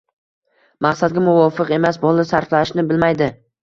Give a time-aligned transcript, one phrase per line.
[0.85, 3.35] Maqsadga muvofiq emas– bola sarflashni bilmaydi